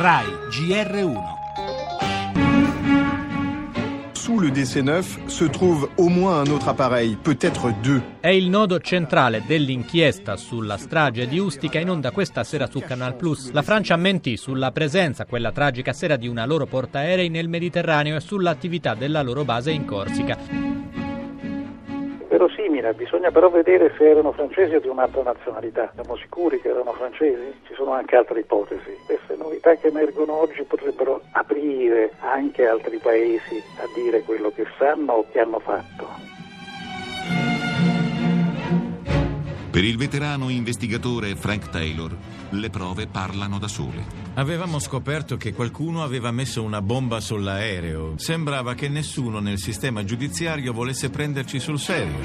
[0.00, 1.18] RAI GR1
[4.14, 8.00] Sous le DC9 se trouve au moins un autre appareil, peut-être deux.
[8.20, 13.14] È il nodo centrale dell'inchiesta sulla strage di Ustica in onda questa sera su Canal
[13.14, 13.50] Plus.
[13.50, 18.20] La Francia mentì sulla presenza quella tragica sera di una loro portaerei nel Mediterraneo e
[18.20, 20.69] sull'attività della loro base in Corsica
[22.40, 25.90] verosimile, bisogna però vedere se erano francesi o di un'altra nazionalità.
[25.94, 27.60] Siamo sicuri che erano francesi?
[27.66, 28.96] Ci sono anche altre ipotesi.
[29.04, 35.12] Queste novità che emergono oggi potrebbero aprire anche altri paesi a dire quello che sanno
[35.12, 35.99] o che hanno fatto.
[39.70, 42.10] Per il veterano investigatore Frank Taylor,
[42.50, 44.02] le prove parlano da sole.
[44.34, 48.18] Avevamo scoperto che qualcuno aveva messo una bomba sull'aereo.
[48.18, 52.18] Sembrava che nessuno nel sistema giudiziario volesse prenderci sul serio.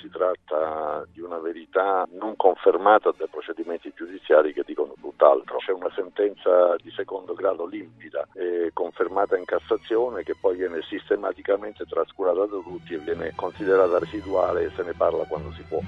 [0.00, 5.58] Si tratta di una verità non confermata dai procedimenti giudiziari che dicono tutt'altro.
[5.58, 11.84] C'è una sentenza di secondo grado limpida e confermata in Cassazione che poi viene sistematicamente
[11.84, 15.80] trascurata da tutti e viene considerata residuale e se ne parla quando si può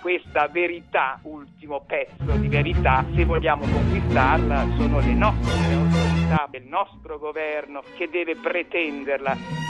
[0.00, 7.18] questa verità, ultimo pezzo di verità, se vogliamo conquistarla, sono le nostre autorità, il nostro
[7.18, 9.63] governo che deve pretenderla.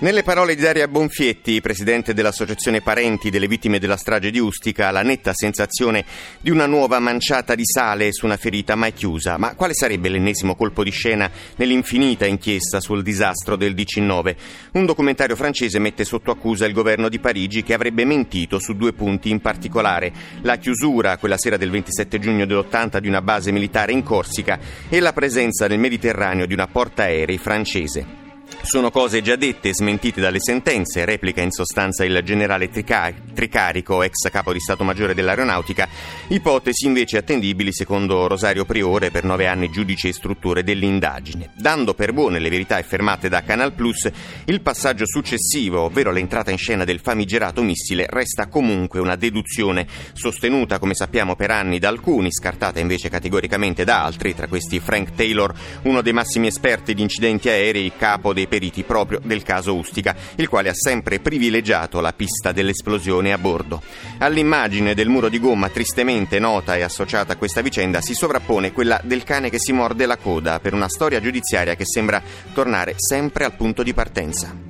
[0.00, 5.02] Nelle parole di Daria Bonfietti, presidente dell'Associazione Parenti delle Vittime della strage di Ustica, la
[5.02, 6.06] netta sensazione
[6.40, 9.36] di una nuova manciata di sale su una ferita mai chiusa.
[9.36, 14.36] Ma quale sarebbe l'ennesimo colpo di scena nell'infinita inchiesta sul disastro del 19?
[14.72, 18.94] Un documentario francese mette sotto accusa il governo di Parigi che avrebbe mentito su due
[18.94, 20.10] punti in particolare.
[20.40, 24.98] La chiusura, quella sera del 27 giugno dell'80, di una base militare in Corsica e
[24.98, 28.19] la presenza nel Mediterraneo di una portaerei francese.
[28.62, 34.30] Sono cose già dette e smentite dalle sentenze, replica in sostanza il generale Tricarico, ex
[34.30, 35.88] capo di Stato Maggiore dell'Aeronautica,
[36.28, 41.50] ipotesi invece attendibili secondo Rosario Priore per nove anni giudice istruttore dell'indagine.
[41.56, 44.08] Dando per buone le verità affermate da Canal Plus,
[44.44, 50.78] il passaggio successivo, ovvero l'entrata in scena del famigerato missile, resta comunque una deduzione sostenuta
[50.78, 55.52] come sappiamo per anni da alcuni, scartata invece categoricamente da altri, tra questi Frank Taylor,
[55.82, 60.48] uno dei massimi esperti di incidenti aerei, capo dei periti proprio del caso Ustica, il
[60.48, 63.80] quale ha sempre privilegiato la pista dell'esplosione a bordo.
[64.18, 69.00] All'immagine del muro di gomma tristemente nota e associata a questa vicenda si sovrappone quella
[69.04, 72.20] del cane che si morde la coda per una storia giudiziaria che sembra
[72.52, 74.69] tornare sempre al punto di partenza.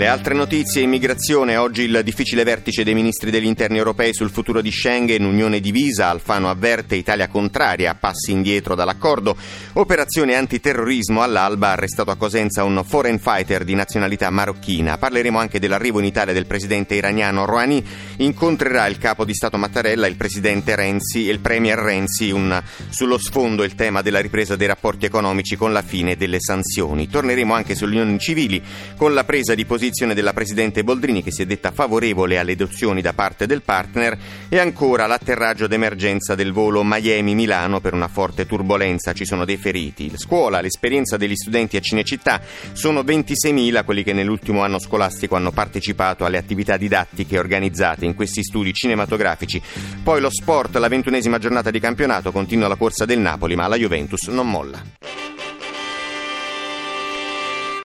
[0.00, 4.62] Le altre notizie, immigrazione, oggi il difficile vertice dei ministri degli interni europei sul futuro
[4.62, 9.36] di Schengen, unione divisa, Alfano avverte, Italia contraria, passi indietro dall'accordo,
[9.74, 14.96] operazione antiterrorismo all'alba, arrestato a Cosenza un foreign fighter di nazionalità marocchina.
[14.96, 17.84] Parleremo anche dell'arrivo in Italia del presidente iraniano Rouhani,
[18.16, 23.18] incontrerà il capo di Stato Mattarella, il presidente Renzi e il premier Renzi, un, sullo
[23.18, 27.06] sfondo il tema della ripresa dei rapporti economici con la fine delle sanzioni.
[27.06, 28.62] Torneremo anche sulle unioni civili
[28.96, 32.52] con la presa di posizione posizione della Presidente Boldrini che si è detta favorevole alle
[32.52, 34.16] adozioni da parte del partner
[34.48, 40.12] e ancora l'atterraggio d'emergenza del volo Miami-Milano per una forte turbolenza, ci sono dei feriti.
[40.14, 42.40] Scuola, l'esperienza degli studenti a Cinecittà
[42.70, 48.44] sono 26.000 quelli che nell'ultimo anno scolastico hanno partecipato alle attività didattiche organizzate in questi
[48.44, 49.60] studi cinematografici.
[50.04, 53.76] Poi lo sport, la ventunesima giornata di campionato, continua la corsa del Napoli ma la
[53.76, 54.99] Juventus non molla.